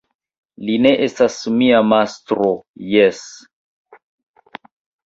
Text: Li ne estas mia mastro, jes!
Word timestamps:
Li 0.69 0.77
ne 0.85 0.93
estas 1.07 1.37
mia 1.59 1.83
mastro, 1.91 2.51
jes! 2.95 3.21